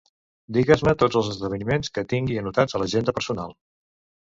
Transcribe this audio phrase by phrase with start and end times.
[0.55, 3.57] Digues-me tots els esdeveniments que tingui anotats a l'agenda personal.